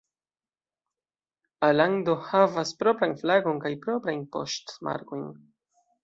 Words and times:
Alando 1.67 2.15
havas 2.29 2.71
propran 2.79 3.13
flagon 3.19 3.59
kaj 3.65 3.71
proprajn 3.83 4.23
poŝtmarkojn. 4.37 5.29